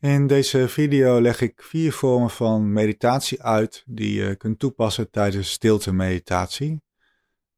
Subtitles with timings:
[0.00, 5.50] In deze video leg ik vier vormen van meditatie uit die je kunt toepassen tijdens
[5.50, 6.82] stilte meditatie.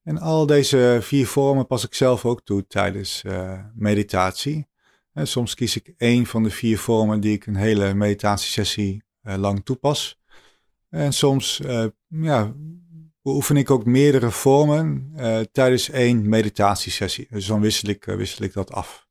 [0.03, 4.67] En al deze vier vormen pas ik zelf ook toe tijdens uh, meditatie.
[5.13, 9.37] En soms kies ik één van de vier vormen die ik een hele meditatiesessie uh,
[9.37, 10.21] lang toepas.
[10.89, 11.61] En soms
[12.09, 12.55] ja,
[13.23, 15.13] beoefen ik ook meerdere vormen
[15.53, 17.27] tijdens één meditatiesessie.
[17.31, 19.11] Dus dan wissel ik, wissel ik dat af.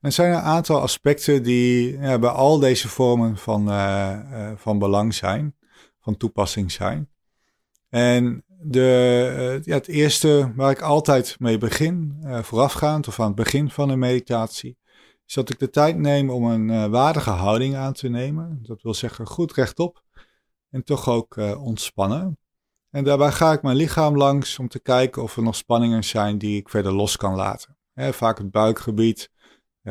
[0.00, 5.14] Er zijn een aantal aspecten die ja, bij al deze vormen van, uh, van belang
[5.14, 5.56] zijn,
[6.00, 7.08] van toepassing zijn.
[7.88, 13.34] En de, uh, ja, het eerste waar ik altijd mee begin, voorafgaand of aan het
[13.34, 14.78] begin van een meditatie,
[15.26, 18.58] is dat ik de tijd neem om een waardige houding aan te nemen.
[18.62, 20.02] Dat wil zeggen goed rechtop
[20.70, 22.38] en toch ook ontspannen.
[22.90, 26.38] En daarbij ga ik mijn lichaam langs om te kijken of er nog spanningen zijn
[26.38, 27.76] die ik verder los kan laten.
[27.94, 29.35] vaak het buikgebied, eh,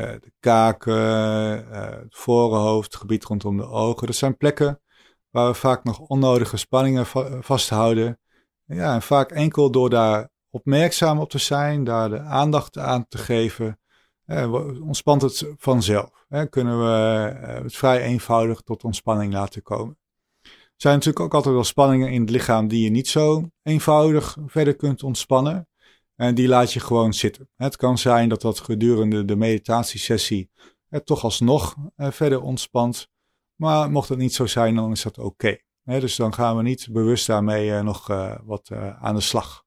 [0.02, 4.08] de kaken, eh, het voorhoofd, het gebied rondom de ogen.
[4.08, 4.82] Dat zijn plekken
[5.30, 7.06] waar we vaak nog onnodige spanningen
[7.44, 8.20] vasthouden.
[8.66, 13.18] Ja, en vaak enkel door daar opmerkzaam op te zijn, daar de aandacht aan te
[13.18, 13.80] geven,
[14.26, 16.26] eh, ontspant het vanzelf.
[16.50, 19.98] Kunnen we eh, het vrij eenvoudig tot ontspanning laten komen.
[20.44, 24.38] Er zijn natuurlijk ook altijd wel spanningen in het lichaam die je niet zo eenvoudig
[24.46, 25.68] verder kunt ontspannen.
[26.16, 27.50] En die laat je gewoon zitten.
[27.56, 30.50] Het kan zijn dat dat gedurende de meditatiesessie
[30.90, 33.08] het toch alsnog eh, verder ontspant.
[33.56, 35.58] Maar mocht het niet zo zijn, dan is dat oké.
[35.84, 39.64] Dus dan gaan we niet bewust daarmee eh, nog eh, wat aan de slag.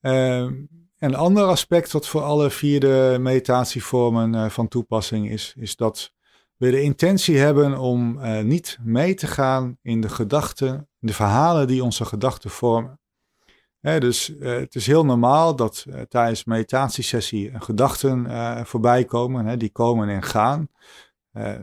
[0.00, 0.54] Ehm,
[0.98, 6.12] een ander aspect wat voor alle vier de meditatievormen van toepassing is, is dat
[6.56, 11.84] we de intentie hebben om niet mee te gaan in de gedachten, de verhalen die
[11.84, 13.00] onze gedachten vormen
[13.80, 19.58] dus uh, het is heel normaal dat uh, tijdens meditatiesessie gedachten uh, voorbij komen.
[19.58, 20.68] Die komen en gaan.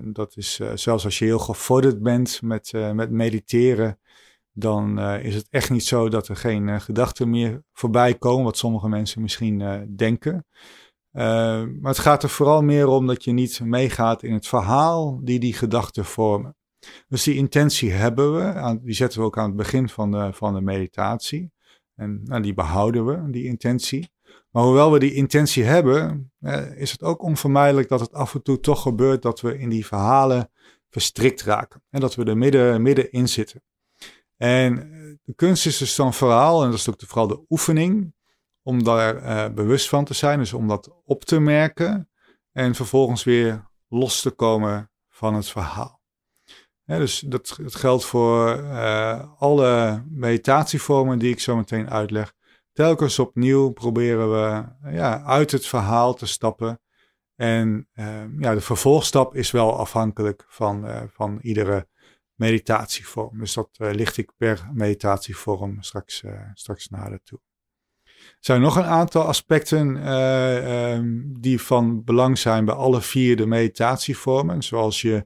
[0.01, 3.99] dat is zelfs als je heel gevorderd bent met, met mediteren,
[4.51, 8.87] dan is het echt niet zo dat er geen gedachten meer voorbij komen, wat sommige
[8.87, 10.45] mensen misschien denken.
[11.11, 15.39] maar het gaat er vooral meer om dat je niet meegaat in het verhaal die
[15.39, 16.55] die gedachten vormen.
[17.07, 20.53] Dus die intentie hebben we, aan, die zetten we ook aan het begin van van
[20.53, 21.54] de meditatie.
[21.95, 24.13] En nou, die behouden we, die intentie.
[24.49, 28.41] Maar hoewel we die intentie hebben, eh, is het ook onvermijdelijk dat het af en
[28.41, 30.51] toe toch gebeurt dat we in die verhalen
[30.89, 31.83] verstrikt raken.
[31.89, 33.63] En dat we er midden, middenin zitten.
[34.37, 38.13] En eh, de kunst is dus dan vooral, en dat is ook vooral de oefening,
[38.61, 40.39] om daar uh, bewust van te zijn.
[40.39, 42.09] Dus om dat op te merken
[42.51, 46.04] en vervolgens weer los te komen van het verhaal
[46.85, 52.33] dus dat, geldt voor uh, alle meditatievormen die ik zo meteen uitleg.
[52.73, 56.79] Telkens opnieuw proberen we ja, uit het verhaal te stappen.
[57.35, 61.87] En uh, ja, de vervolgstap is wel afhankelijk van, uh, van iedere
[62.33, 63.39] meditatievorm.
[63.39, 66.23] Dus dat licht ik per meditatievorm straks,
[66.53, 67.39] straks nader toe.
[68.15, 73.45] Er zijn nog een aantal aspecten um, die van belang zijn bij alle vier de
[73.45, 74.63] meditatievormen.
[74.63, 75.25] Zoals je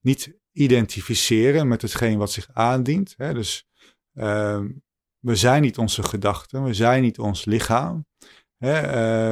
[0.00, 3.14] niet identificeren met hetgeen wat zich aandient.
[3.16, 3.34] Hè?
[3.34, 3.66] Dus
[4.14, 4.60] uh,
[5.18, 8.06] we zijn niet onze gedachten, we zijn niet ons lichaam.
[8.58, 8.82] Hè?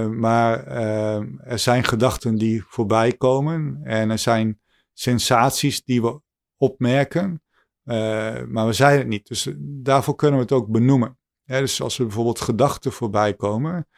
[0.04, 4.60] Uh, maar uh, er zijn gedachten die voorbij komen en er zijn
[4.92, 6.20] sensaties die we
[6.56, 7.42] opmerken,
[7.84, 9.28] eh, maar we zijn het niet.
[9.28, 11.18] Dus daarvoor kunnen we het ook benoemen.
[11.44, 11.60] Hè?
[11.60, 13.88] Dus als er bijvoorbeeld gedachten voorbij komen,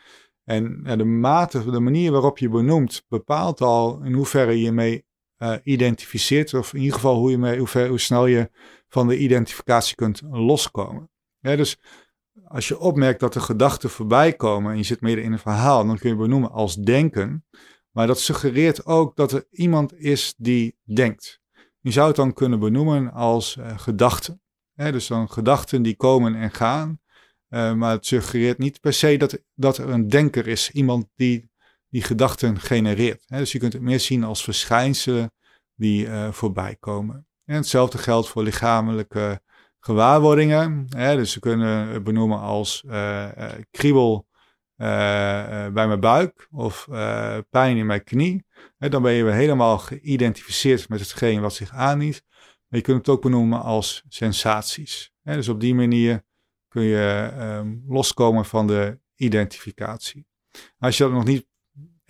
[0.45, 5.05] en de mate, de manier waarop je benoemt, bepaalt al in hoeverre je mee
[5.43, 6.55] uh, identificeert.
[6.55, 8.51] Of in ieder geval hoe, je mee, hoe, hoe snel je
[8.89, 11.11] van de identificatie kunt loskomen.
[11.41, 11.79] Dus
[12.45, 15.87] als je opmerkt dat er gedachten voorbij komen en je zit midden in een verhaal,
[15.87, 17.45] dan kun je benoemen als denken.
[17.91, 21.41] Maar dat suggereert ook dat er iemand is die denkt.
[21.81, 24.43] Je zou het dan kunnen benoemen als uh, gedachten.
[24.75, 27.01] dus dan gedachten die komen en gaan.
[27.49, 30.71] Uh, maar het suggereert niet per se dat, dat er een denker is.
[30.71, 31.50] Iemand die
[31.91, 33.29] die gedachten genereert.
[33.29, 35.33] Dus je kunt het meer zien als verschijnselen
[35.75, 37.27] die uh, voorbij komen.
[37.45, 39.43] En hetzelfde geldt voor lichamelijke
[39.81, 40.87] gewaarwordingen.
[40.87, 42.93] Dus we kunnen het benoemen als uh,
[43.39, 44.29] uh, kriebel
[44.77, 46.87] bij mijn buik of
[47.51, 48.45] pijn in mijn knie.
[48.79, 52.23] Dan ben je weer helemaal geïdentificeerd met hetgeen wat zich aandient.
[52.69, 55.13] Maar je kunt het ook benoemen als sensaties.
[55.23, 56.25] Dus op die manier
[56.69, 60.27] kun je ehm, loskomen van de identificatie.
[60.79, 61.47] Als je dat nog niet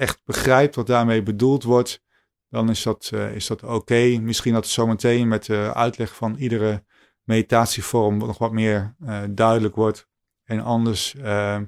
[0.00, 2.02] echt begrijpt wat daarmee bedoeld wordt,
[2.48, 4.18] dan is dat, uh, is dat oké.
[4.20, 6.84] Misschien dat het zometeen met de uitleg van iedere
[7.22, 10.08] meditatievorm nog wat meer uh, duidelijk wordt.
[10.44, 11.60] En anders uh,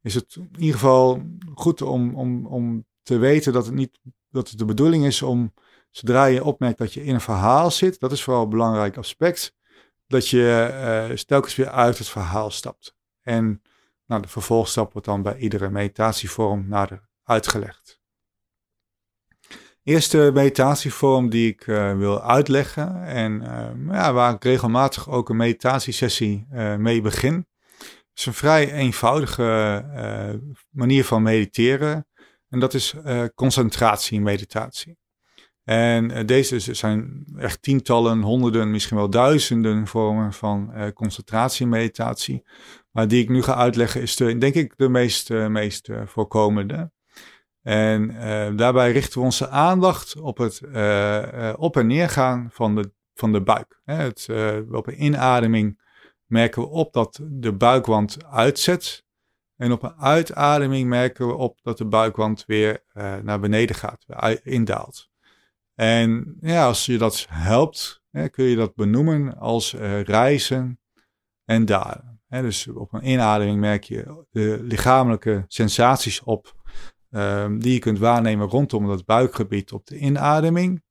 [0.00, 1.22] is het in ieder geval
[1.54, 4.00] goed om, om, om te weten dat het niet
[4.30, 5.54] dat het de bedoeling is om
[5.90, 9.54] zodra je opmerkt dat je in een verhaal zit, dat is vooral een belangrijk aspect,
[10.06, 12.94] dat je telkens weer uit het verhaal stapt.
[13.20, 13.62] En
[14.06, 18.00] nou, de vervolgstap wordt dan bij iedere meditatievorm nader uitgelegd.
[19.84, 25.36] Eerste meditatievorm die ik uh, wil uitleggen en uh, ja, waar ik regelmatig ook een
[25.36, 27.46] meditatiesessie uh, mee begin,
[28.14, 30.32] is een vrij eenvoudige
[30.70, 32.06] manier van mediteren
[32.48, 32.94] en dat is
[33.34, 34.98] concentratiemeditatie.
[35.64, 42.46] En deze zijn echt tientallen, honderden, misschien wel duizenden vormen van concentratiemeditatie.
[42.90, 46.90] Maar die ik nu ga uitleggen is de, denk ik de meest, meest voorkomende.
[47.62, 52.74] En uh, daarbij richten we onze aandacht op het uh, uh, op- en neergaan van
[52.74, 53.80] de, van de buik.
[53.84, 54.28] Het,
[54.70, 55.80] op een inademing
[56.26, 59.04] merken we op dat de buikwand uitzet.
[59.56, 62.84] En op een uitademing merken we op dat de buikwand weer
[63.22, 64.04] naar beneden gaat,
[64.42, 65.08] indaalt.
[65.74, 69.74] En ja, als je dat helpt, hè, kun je dat benoemen als
[70.04, 70.80] reizen
[71.44, 72.20] en dalen.
[72.28, 76.54] dus op een inademing merk je de lichamelijke sensaties op
[77.14, 80.82] um, die je kunt waarnemen rondom dat buikgebied op de inademing.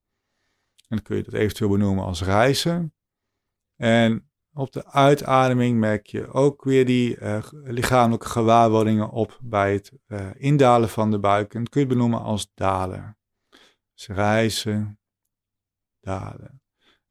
[0.87, 2.93] En dan kun je dat eventueel benoemen als reizen.
[3.75, 9.91] En op de uitademing merk je ook weer die uh, lichamelijke gewaarwordingen op bij het
[10.07, 11.53] uh, indalen van de buik.
[11.53, 13.17] En dat kun je benoemen als dalen.
[13.93, 14.99] Dus reizen,
[15.99, 16.61] dalen.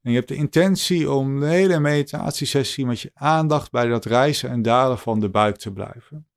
[0.01, 4.49] En je hebt de intentie om de hele meditatiesessie met je aandacht bij dat reizen
[4.49, 6.30] en dalen van de buik te blijven.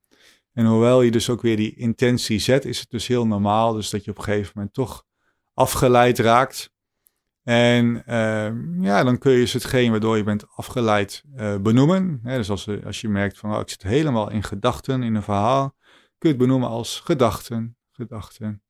[0.55, 3.73] En hoewel je dus ook weer die intentie zet, is het dus heel normaal.
[3.73, 5.05] Dus dat je op een gegeven moment toch
[5.55, 6.73] afgeleid raakt.
[7.43, 12.21] En uh, ja, dan kun je dus hetgeen waardoor je bent afgeleid uh, benoemen.
[12.23, 15.75] dus als, als je merkt van oh, ik zit helemaal in gedachten in een verhaal,
[16.19, 18.63] kun je het benoemen als gedachten, gedachten.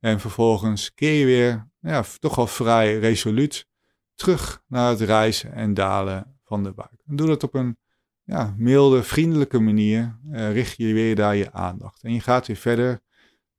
[0.00, 3.66] En vervolgens keer je weer, ja, toch wel vrij resoluut
[4.14, 7.02] terug naar het reizen en dalen van de buik.
[7.06, 7.78] En doe dat op een
[8.24, 12.02] ja, milde, vriendelijke manier uh, richt je weer daar je aandacht.
[12.02, 13.02] En je gaat weer verder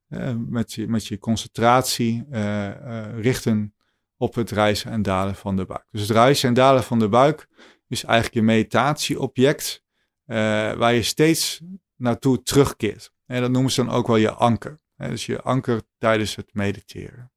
[0.08, 3.74] uh, met, je, met je concentratie uh, richten
[4.16, 5.86] op het reizen en dalen van de buik.
[5.90, 7.48] Dus het reizen en dalen van de buik
[7.88, 9.84] is eigenlijk je meditatieobject
[10.24, 11.60] waar je steeds
[11.96, 13.12] naartoe terugkeert.
[13.26, 14.80] En dat noemen ze dan ook wel je anker.
[14.96, 17.32] dus je anker tijdens het mediteren.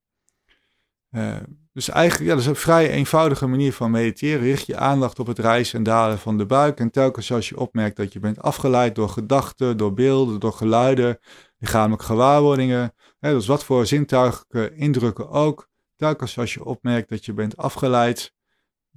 [1.79, 4.39] Dus eigenlijk, ja, dat is een vrij eenvoudige manier van mediteren.
[4.39, 6.79] Richt je aandacht op het rijzen en dalen van de buik.
[6.79, 11.19] En telkens als je opmerkt dat je bent afgeleid door gedachten, door beelden, door geluiden,
[11.57, 12.93] lichamelijke gewaarwordingen.
[13.19, 15.69] Hè, dus wat voor zintuigelijke indrukken ook.
[15.95, 18.33] Telkens als je opmerkt dat je bent afgeleid,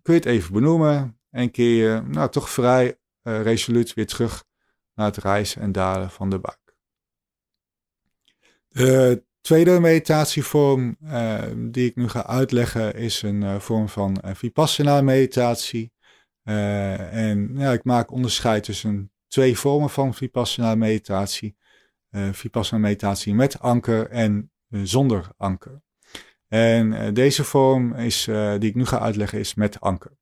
[0.03, 1.21] kun je het even benoemen.
[1.31, 4.45] En keer je nou, toch vrij uh, resoluut weer terug
[4.95, 6.75] naar het rijzen en dalen van de buik.
[8.69, 14.31] De tweede meditatievorm uh, die ik nu ga uitleggen is een uh, vorm van uh,
[14.35, 15.93] Vipassana meditatie.
[16.43, 21.57] en ja, ik maak onderscheid tussen twee vormen van Vipassana meditatie.
[22.33, 25.83] Vipassana meditatie met anker en zonder anker.
[26.49, 28.25] En deze vorm is,
[28.59, 30.17] die ik nu ga uitleggen is met anker.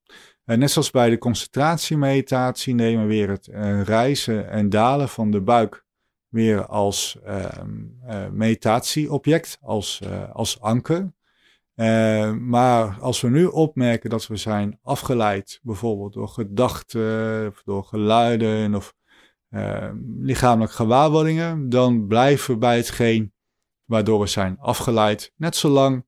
[0.45, 3.47] net zoals bij de concentratiemeditatie nemen we weer het
[3.87, 5.85] reizen en dalen van de buik
[6.31, 7.45] weer als uh,
[8.31, 11.13] meditatieobject, als, uh, als anker.
[11.75, 17.83] Uh, maar als we nu opmerken dat we zijn afgeleid, bijvoorbeeld door gedachten, of door
[17.83, 18.93] geluiden of
[19.49, 23.33] ehm, lichamelijke gewaarwordingen, dan blijven we bij hetgeen
[23.85, 26.05] waardoor we zijn afgeleid, net zolang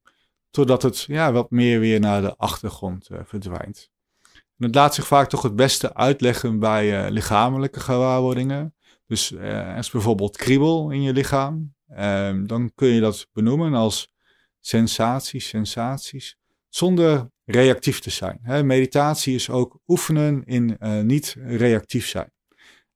[0.50, 3.92] totdat het ja, wat meer weer naar de achtergrond verdwijnt.
[4.32, 8.75] En het laat zich vaak toch het beste uitleggen bij lichamelijke gewaarwordingen.
[9.07, 9.36] Dus
[9.75, 14.13] als bijvoorbeeld kriebel in je lichaam, uh, dan kun je dat benoemen als
[14.60, 16.38] sensaties, sensaties,
[16.69, 18.39] zonder reactief te zijn.
[18.41, 22.31] Hè, meditatie is ook oefenen in uh, niet reactief zijn.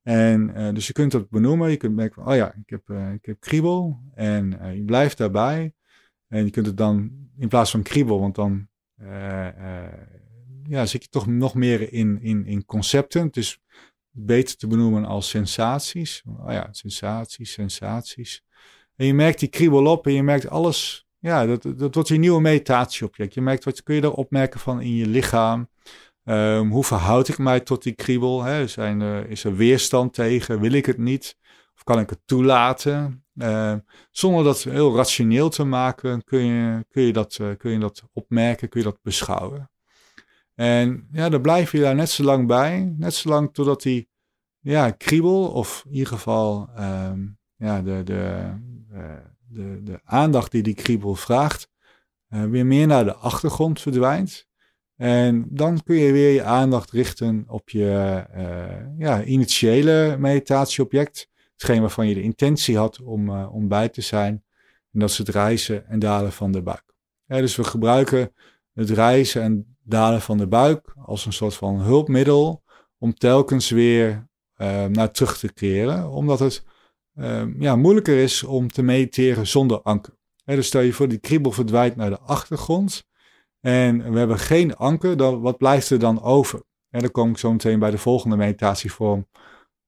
[0.02, 3.24] En uh, dus je kunt dat benoemen, je kunt merken oh ja, ik heb, ik
[3.24, 5.72] heb kriebel en je blijft daarbij.
[6.28, 8.68] En je kunt het dan in plaats van kriebel, want dan
[10.68, 13.28] ja, zit je toch nog meer in, in, in concepten.
[13.30, 13.60] Dus
[14.10, 16.22] beter te benoemen als sensaties.
[16.26, 18.42] Oh ja, sensaties, sensaties.
[18.96, 21.06] En je merkt die kriebel op en je merkt alles.
[21.18, 23.34] Ja, dat, dat wordt je nieuwe meditatieobject.
[23.34, 25.68] Je merkt wat kun je daar opmerken van in je lichaam.
[26.24, 28.42] Um, hoe verhoud ik mij tot die kriebel?
[28.42, 28.66] Hè?
[28.66, 30.60] Zijn er, is er weerstand tegen?
[30.60, 31.36] Wil ik het niet?
[31.74, 33.24] Of kan ik het toelaten?
[33.34, 33.74] Uh,
[34.10, 38.02] zonder dat heel rationeel te maken, kun je, kun, je dat, uh, kun je dat
[38.12, 39.70] opmerken, kun je dat beschouwen.
[40.58, 42.94] En ja, dan blijf je daar net zo lang bij.
[42.96, 44.08] Net zo lang totdat die
[44.60, 48.52] ja, kriebel, of in ieder geval um, ja, de, de,
[48.92, 49.00] uh,
[49.48, 51.70] de, de aandacht die die kriebel vraagt,
[52.28, 54.46] weer meer naar de achtergrond verdwijnt.
[54.96, 58.24] En dan kun je weer je aandacht richten op je
[58.98, 61.28] ja, initiële meditatieobject.
[61.52, 64.44] Hetgeen waarvan je de intentie had om, om bij te zijn.
[64.92, 66.94] En dat is het reizen en dalen van de buik.
[67.26, 68.32] dus we gebruiken
[68.74, 72.62] het reizen en dalen van de buik als een soort van hulpmiddel
[72.98, 76.64] om telkens weer uh, naar terug te keren, omdat het
[77.14, 80.14] uh, ja, moeilijker is om te mediteren zonder anker.
[80.44, 83.06] dus stel je voor, die kriebel verdwijnt naar de achtergrond
[83.60, 86.62] en we hebben geen anker, dan, wat blijft er dan over?
[86.90, 89.28] En dan kom ik zo meteen bij de volgende meditatievorm,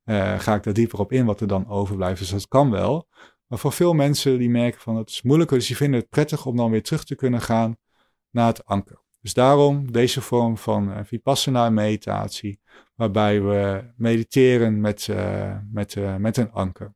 [0.04, 2.18] uh, ga ik daar dieper op in wat er dan overblijft.
[2.18, 3.08] Dus dat kan wel.
[3.46, 6.46] Maar voor veel mensen die merken van het is moeilijker, dus die vinden het prettig
[6.46, 7.76] om dan weer terug te kunnen gaan
[8.30, 9.02] naar het anker.
[9.20, 12.60] Dus daarom deze vorm van uh, vipassana meditatie,
[12.94, 16.94] waarbij we mediteren met, uh, met, uh, met een anker.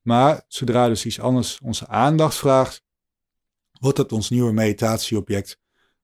[0.00, 2.84] Maar zodra dus iets anders onze aandacht vraagt,
[3.80, 5.58] wordt het ons nieuwe meditatieobject.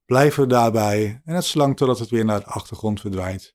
[0.04, 3.54] Blijven we daarbij en het zolang totdat het weer naar de achtergrond verdwijnt.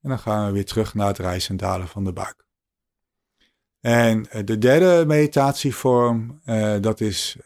[0.00, 2.46] En dan gaan we weer terug naar het rijzen en dalen van de buik.
[3.80, 6.40] En de derde meditatievorm,
[6.80, 7.36] dat is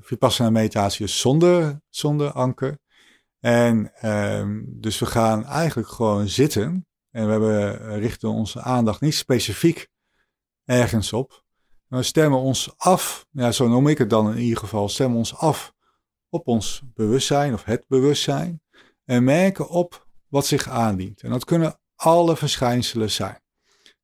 [0.00, 2.78] Vipassana meditatie zonder, zonder anker.
[3.42, 6.86] En um, dus we gaan eigenlijk gewoon zitten.
[7.10, 9.88] En we hebben, eh, richten onze aandacht niet specifiek
[10.64, 11.44] ergens op.
[11.86, 15.36] We stemmen ons af, ja, zo noem ik het dan in ieder geval, stemmen ons
[15.36, 15.72] af
[16.28, 18.62] op ons bewustzijn of het bewustzijn.
[19.04, 21.22] En merken op wat zich aandient.
[21.22, 23.40] En dat kunnen alle verschijnselen zijn.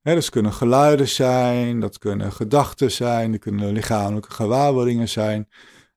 [0.02, 5.48] Dat kunnen geluiden zijn, dat kunnen gedachten zijn, dat kunnen lichamelijke gewaarwordingen zijn.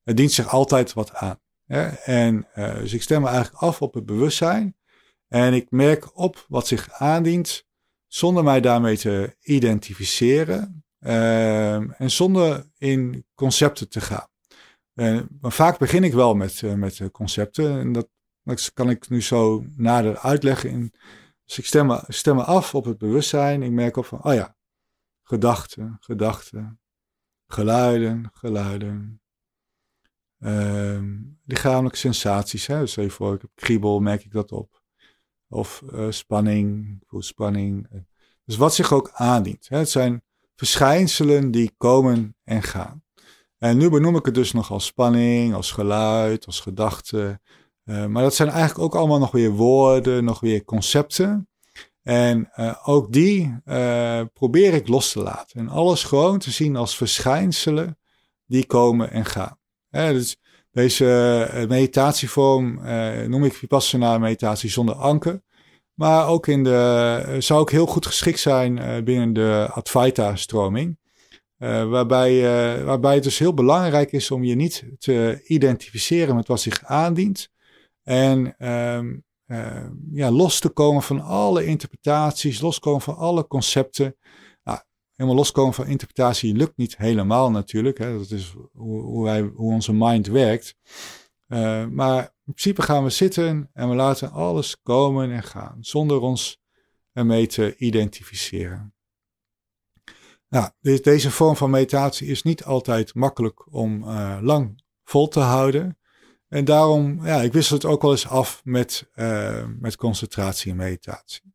[0.04, 1.41] Het dient zich altijd wat aan.
[2.06, 4.76] En uh, dus ik stem me eigenlijk af op het bewustzijn.
[5.28, 7.66] En ik merk op wat zich aandient,
[8.08, 10.86] zonder mij daarmee te identificeren.
[11.00, 14.28] Uh, en zonder in concepten te gaan.
[14.94, 17.80] Uh, maar vaak begin ik wel met, uh, met concepten.
[17.80, 18.10] En dat,
[18.74, 20.70] kan ik nu zo nader uitleggen.
[20.70, 20.94] In,
[21.46, 23.64] dus ik stem me, stem af op het bewustzijn.
[23.64, 24.56] Ik merk op van, oh ja,
[25.24, 26.80] gedachten, gedachten,
[27.48, 29.22] geluiden, geluiden,
[30.44, 31.02] Uh,
[31.46, 32.68] lichamelijke sensaties.
[32.68, 32.80] Hè?
[32.80, 34.82] Dus even voor, ik heb kriebel, merk ik dat op.
[35.50, 37.88] Of uh, spanning, voel spanning.
[38.46, 39.68] Dus wat zich ook aandient.
[39.70, 39.78] Hè?
[39.78, 40.24] Het zijn
[40.56, 43.04] verschijnselen die komen en gaan.
[43.58, 47.40] En nu benoem ik het dus nog als spanning, als geluid, als gedachte.
[47.86, 51.50] Uh, maar dat zijn eigenlijk ook allemaal nog weer woorden, nog weer concepten.
[52.02, 53.56] En uh, ook die
[54.34, 55.60] probeer ik los te laten.
[55.60, 57.98] En alles gewoon te zien als verschijnselen
[58.46, 59.60] die komen en gaan
[59.92, 60.38] dus
[60.72, 61.06] deze
[61.54, 65.42] uh, meditatievorm uh, noem ik Vipassana meditatie zonder anker.
[65.94, 70.98] Maar ook in de, uh, zou ook heel goed geschikt zijn binnen de Advaita-stroming.
[71.58, 72.42] waarbij,
[72.84, 77.50] waarbij het dus heel belangrijk is om je niet te identificeren met wat zich aandient.
[78.04, 79.16] En ehm,
[80.12, 84.16] ja, los te komen van alle interpretaties, loskomen van alle concepten
[85.22, 87.98] helemaal loskomen van interpretatie lukt niet helemaal natuurlijk.
[87.98, 88.18] Hè.
[88.18, 90.76] Dat is hoe, hoe, wij, hoe onze mind werkt.
[91.48, 96.20] Uh, maar in principe gaan we zitten en we laten alles komen en gaan, zonder
[96.20, 96.62] ons
[97.14, 98.94] ermee te identificeren.
[100.48, 105.98] Nou, deze vorm van meditatie is niet altijd makkelijk om uh, lang vol te houden.
[106.48, 110.78] En daarom, ja, ik wissel het ook wel eens af met, uh, met concentratie en
[110.78, 111.54] meditatie.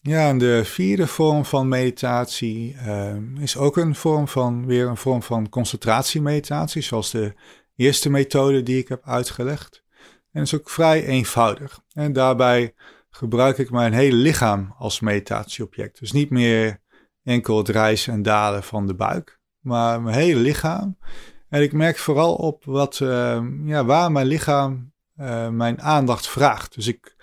[0.00, 4.96] Ja, en de vierde vorm van meditatie uh, is ook een vorm van, weer een
[4.96, 7.34] vorm van concentratiemeditatie, zoals de
[7.76, 9.84] eerste methode die ik heb uitgelegd.
[10.32, 11.80] En is ook vrij eenvoudig.
[11.92, 12.74] En daarbij
[13.10, 15.98] gebruik ik mijn hele lichaam als meditatieobject.
[15.98, 16.80] Dus niet meer
[17.22, 20.98] enkel het rijzen en dalen van de buik, maar mijn hele lichaam.
[21.48, 26.74] En ik merk vooral op wat, uh, ja, waar mijn lichaam uh, mijn aandacht vraagt.
[26.74, 27.16] Dus ik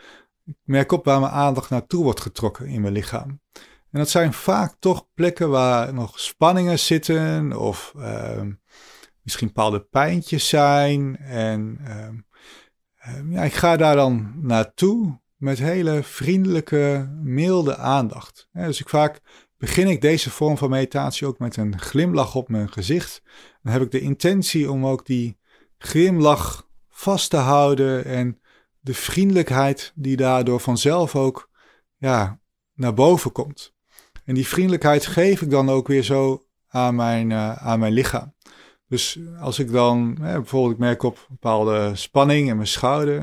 [0.46, 3.40] ik merk op waar mijn aandacht naartoe wordt getrokken in mijn lichaam.
[3.92, 8.42] En dat zijn vaak toch plekken waar nog spanningen zitten of uh,
[9.22, 11.18] misschien bepaalde pijntjes zijn.
[11.18, 18.50] En uh, ja, ik ga daar dan naartoe met hele vriendelijke, milde aandacht.
[18.52, 19.22] dus ik vaak
[19.58, 23.22] begin ik deze vorm van meditatie ook met een glimlach op mijn gezicht.
[23.62, 25.38] Dan heb ik de intentie om ook die
[25.78, 28.40] glimlach vast te houden en
[28.86, 31.50] de vriendelijkheid die daardoor vanzelf ook
[31.98, 32.40] ja,
[32.74, 33.74] naar boven komt.
[34.24, 38.34] En die vriendelijkheid geef ik dan ook weer zo aan mijn, uh, aan mijn lichaam.
[38.88, 43.20] Dus als ik dan bijvoorbeeld ik merk op bepaalde spanning in mijn schouder,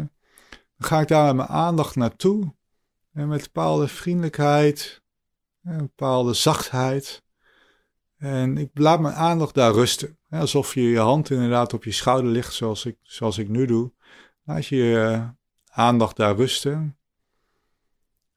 [0.76, 2.54] dan ga ik daar met mijn aandacht naartoe.
[3.12, 5.02] En met bepaalde vriendelijkheid,
[5.62, 7.22] een bepaalde zachtheid.
[8.16, 10.18] En ik laat mijn aandacht daar rusten.
[10.30, 13.92] alsof je je hand inderdaad op je schouder ligt, zoals ik, zoals ik nu doe.
[14.44, 15.32] Laat je je
[15.72, 16.96] aandacht daar rusten.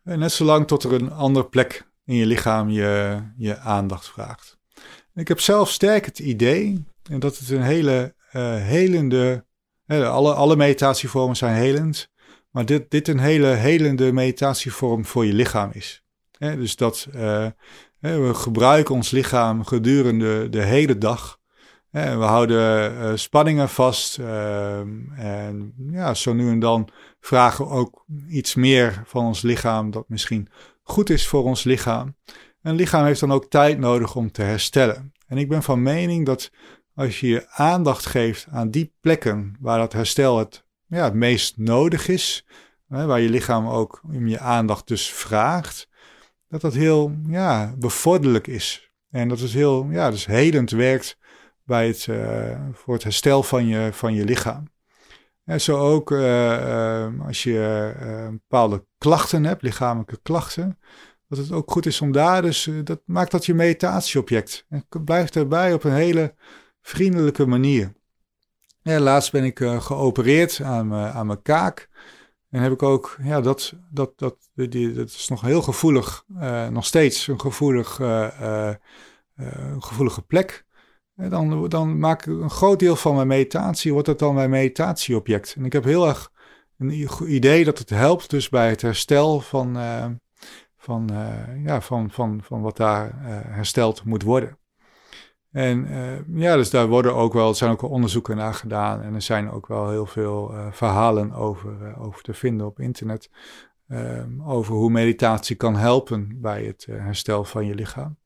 [0.03, 4.57] En net zolang tot er een andere plek in je lichaam je, je aandacht vraagt.
[5.13, 9.45] Ik heb zelf sterk het idee en dat het een hele uh, helende.
[9.87, 12.09] alle, alle meditatievormen zijn helend.
[12.51, 16.03] Maar dit, dit een hele helende meditatievorm voor je lichaam is.
[16.37, 17.47] dus dat uh,
[17.99, 21.39] we gebruiken ons lichaam gedurende de hele dag.
[21.89, 24.17] we houden uh, spanningen vast.
[24.19, 26.89] Ehm, en ja, zo nu en dan
[27.25, 30.47] vragen ook iets meer van ons lichaam dat misschien
[30.83, 32.15] goed is voor ons lichaam.
[32.61, 35.13] Een lichaam heeft dan ook tijd nodig om te herstellen.
[35.27, 36.51] En ik ben van mening dat
[36.95, 41.57] als je je aandacht geeft aan die plekken waar dat herstel het, ja, het meest
[41.57, 42.45] nodig is,
[42.87, 45.89] hè, waar je lichaam ook om je aandacht dus vraagt,
[46.47, 48.91] dat dat heel ja, bevorderlijk is.
[49.09, 51.17] En dat het heel ja, dus helend werkt
[51.63, 54.73] bij het, uh, voor het herstel van je, van je lichaam.
[55.45, 57.93] En zo ook uh, uh, als je
[58.31, 60.79] bepaalde klachten hebt, lichamelijke klachten,
[61.27, 64.65] dat het ook goed is om daar dus, dat maakt dat je meditatieobject.
[64.69, 66.35] En blijft erbij op een hele
[66.81, 67.93] vriendelijke manier.
[68.81, 71.89] Ja, laatst ben ik uh, geopereerd aan, aan mijn kaak.
[72.49, 74.73] En heb ik ook, ja, dat, dat, dat, dat
[75.09, 76.25] is nog heel gevoelig,
[76.69, 77.95] nog steeds een gevoelig,
[79.79, 80.64] gevoelige plek.
[81.15, 85.55] Dan, dan maak ik een groot deel van mijn meditatie, wordt het dan mijn meditatieobject.
[85.57, 86.31] En ik heb heel erg
[86.77, 89.77] een idee dat het helpt dus bij het herstel van,
[90.77, 91.09] van,
[91.63, 93.11] ja, van, van, van wat daar
[93.47, 94.57] hersteld moet worden.
[95.51, 95.87] En
[96.33, 99.01] ja, dus daar worden ook wel, zijn ook wel onderzoeken naar gedaan.
[99.01, 103.29] En er zijn ook wel heel veel verhalen over, over te vinden op internet.
[103.87, 108.17] Ehm, over hoe meditatie kan helpen bij het herstel van je lichaam.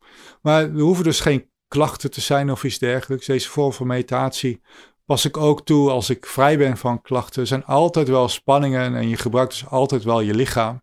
[0.41, 3.25] Maar er hoeven dus geen klachten te zijn of iets dergelijks.
[3.25, 4.61] Deze vorm van meditatie
[5.05, 7.41] pas ik ook toe als ik vrij ben van klachten.
[7.41, 10.81] Er zijn altijd wel spanningen en je gebruikt dus altijd wel je lichaam.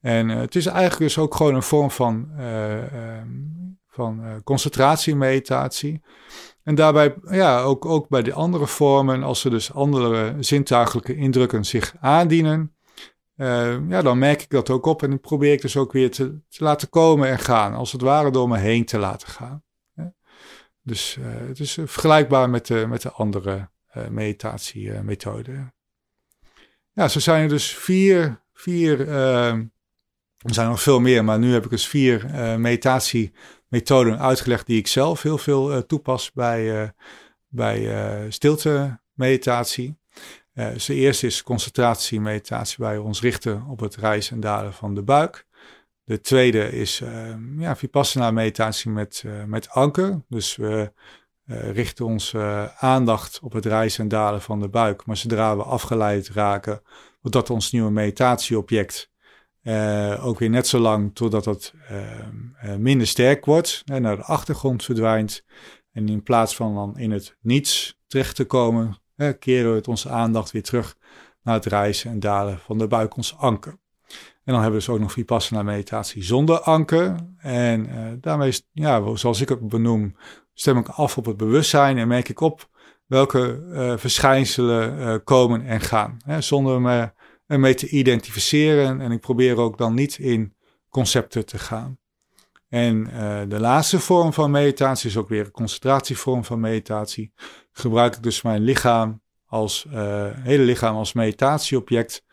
[0.00, 3.28] En het is eigenlijk dus ook gewoon een vorm van ehm,
[3.92, 6.02] van uh, concentratiemeditatie.
[6.62, 11.64] En daarbij, ja, ook, ook bij de andere vormen, als er dus andere zintuigelijke indrukken
[11.64, 12.74] zich aandienen,
[13.36, 16.10] uh, ja, dan merk ik dat ook op en dan probeer ik dus ook weer
[16.10, 19.62] te, laten komen en gaan, als het ware door me heen te laten gaan.
[20.82, 23.70] Dus uh, het is vergelijkbaar met de, met de andere
[24.08, 25.74] meditatiemethoden.
[26.92, 31.64] ja, zo zijn er dus vier, vier er zijn nog veel meer, maar nu heb
[31.64, 32.26] ik dus vier
[32.58, 33.32] meditatie
[33.72, 36.88] methoden uitgelegd die ik zelf heel veel uh, toepas bij, uh,
[37.48, 39.98] bij uh, stilte meditatie.
[40.54, 44.72] dus de eerste is concentratie meditatie, waar we ons richten op het rijzen en dalen
[44.72, 45.46] van de buik.
[46.04, 47.02] De tweede is
[47.58, 50.24] ja, vipassana meditatie met, met anker.
[50.28, 50.92] Dus we
[51.46, 55.06] richten onze aandacht op het rijzen en dalen van de buik.
[55.06, 56.82] Maar zodra we afgeleid raken,
[57.20, 59.10] wordt dat ons nieuwe meditatieobject.
[59.62, 64.22] Uh, ook weer net zo lang totdat het uh, minder sterk wordt en naar de
[64.22, 65.44] achtergrond verdwijnt.
[65.92, 68.98] En in plaats van dan in het niets terecht te komen,
[69.38, 70.96] keren we het onze aandacht weer terug
[71.42, 73.78] naar het reizen en dalen van de buik, ons anker.
[74.44, 77.16] En dan hebben we dus ook nog vipassana meditatie zonder anker.
[77.38, 80.16] En uh, daarmee, ja, zoals ik het benoem,
[80.54, 82.68] stem ik af op het bewustzijn en merk ik op
[83.06, 86.16] welke verschijnselen komen en gaan.
[86.24, 87.10] Hè, zonder me
[87.46, 89.00] mee te identificeren.
[89.00, 90.54] En ik probeer ook dan niet in
[90.88, 91.98] concepten te gaan.
[92.68, 93.04] En
[93.48, 97.32] de laatste vorm van meditatie is ook weer een concentratievorm van meditatie.
[97.72, 99.86] Gebruik ik dus mijn lichaam als
[100.42, 102.24] hele lichaam als meditatieobject.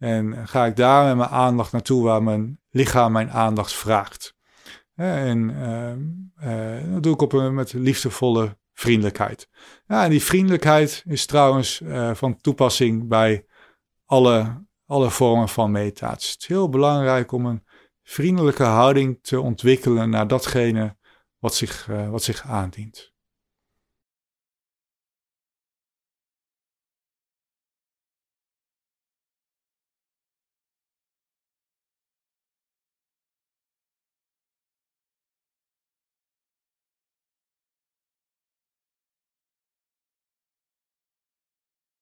[0.00, 4.34] En ga ik daar met mijn aandacht naartoe waar mijn lichaam mijn aandacht vraagt.
[4.94, 5.50] En
[6.44, 9.48] uh, dat doe ik op een, met liefdevolle vriendelijkheid.
[9.86, 11.82] Ja, en die vriendelijkheid is trouwens
[12.12, 13.44] van toepassing bij
[14.06, 16.30] alle, alle vormen van meditatie.
[16.32, 17.64] Het is heel belangrijk om een
[18.02, 20.96] vriendelijke houding te ontwikkelen naar datgene
[21.38, 23.09] wat zich, uh, wat zich aandient.